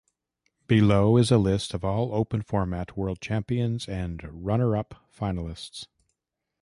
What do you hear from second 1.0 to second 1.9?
is a list of